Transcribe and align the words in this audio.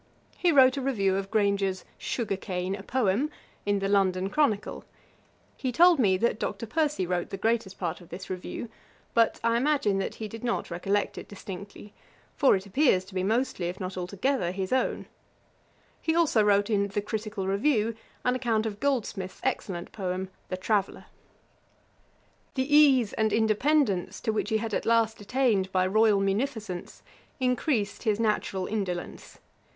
He 0.35 0.51
wrote 0.51 0.77
a 0.77 0.81
review 0.81 1.15
of 1.15 1.29
Grainger's 1.29 1.85
Sugar 1.99 2.35
Cane, 2.35 2.73
a 2.73 2.81
Poem, 2.81 3.29
in 3.67 3.77
the 3.77 3.87
London 3.87 4.31
Chronicle. 4.31 4.83
He 5.55 5.71
told 5.71 5.99
me, 5.99 6.17
that 6.17 6.39
Dr. 6.39 6.65
Percy 6.65 7.05
wrote 7.05 7.29
the 7.29 7.37
greatest 7.37 7.77
part 7.77 8.01
of 8.01 8.09
this 8.09 8.27
review; 8.27 8.67
but, 9.13 9.39
I 9.43 9.57
imagine, 9.57 10.01
he 10.11 10.27
did 10.27 10.43
not 10.43 10.71
recollect 10.71 11.19
it 11.19 11.27
distinctly, 11.27 11.93
for 12.35 12.55
it 12.55 12.65
appears 12.65 13.05
to 13.05 13.13
be 13.13 13.21
mostly, 13.21 13.67
if 13.67 13.79
not 13.79 13.95
altogether, 13.95 14.49
his 14.51 14.73
own. 14.73 15.05
He 16.01 16.15
also 16.15 16.41
wrote 16.43 16.71
in 16.71 16.87
The 16.87 17.01
Critical 17.03 17.45
Review, 17.47 17.93
an 18.25 18.33
account 18.33 18.65
of 18.65 18.79
Goldsmith's 18.79 19.39
excellent 19.43 19.91
poem, 19.91 20.29
The 20.49 20.57
Traveller. 20.57 21.05
The 22.55 22.75
ease 22.75 23.13
and 23.13 23.31
independence 23.31 24.19
to 24.21 24.33
which 24.33 24.49
he 24.49 24.57
had 24.57 24.73
at 24.73 24.87
last 24.87 25.21
attained 25.21 25.71
by 25.71 25.85
royal 25.85 26.19
munificence, 26.19 27.03
increased 27.39 28.01
his 28.01 28.19
natural 28.19 28.65
indolence. 28.65 29.37